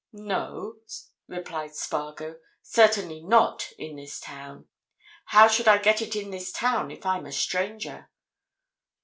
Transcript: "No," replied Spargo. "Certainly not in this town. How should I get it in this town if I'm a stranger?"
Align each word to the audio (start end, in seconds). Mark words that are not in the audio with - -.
"No," 0.13 0.79
replied 1.27 1.75
Spargo. 1.75 2.39
"Certainly 2.63 3.21
not 3.21 3.69
in 3.77 3.97
this 3.97 4.19
town. 4.19 4.67
How 5.25 5.47
should 5.47 5.67
I 5.67 5.77
get 5.77 6.01
it 6.01 6.15
in 6.15 6.31
this 6.31 6.51
town 6.51 6.89
if 6.89 7.05
I'm 7.05 7.27
a 7.27 7.31
stranger?" 7.31 8.09